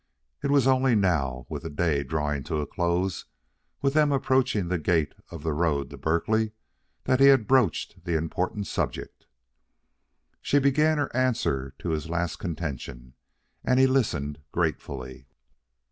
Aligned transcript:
It 0.41 0.49
was 0.49 0.65
only 0.65 0.95
now, 0.95 1.45
with 1.47 1.61
the 1.61 1.69
day 1.69 2.01
drawing 2.03 2.41
to 2.45 2.57
a 2.59 2.65
close 2.65 3.21
and 3.25 3.29
with 3.83 3.93
them 3.93 4.11
approaching 4.11 4.67
the 4.67 4.79
gate 4.79 5.13
of 5.29 5.43
the 5.43 5.53
road 5.53 5.91
to 5.91 5.97
Berkeley, 5.99 6.53
that 7.03 7.19
he 7.19 7.27
had 7.27 7.45
broached 7.45 8.03
the 8.03 8.15
important 8.17 8.65
subject. 8.65 9.27
She 10.41 10.57
began 10.57 10.97
her 10.97 11.15
answer 11.15 11.75
to 11.77 11.89
his 11.89 12.09
last 12.09 12.37
contention, 12.37 13.13
and 13.63 13.79
he 13.79 13.85
listened 13.85 14.39
gratefully. 14.51 15.27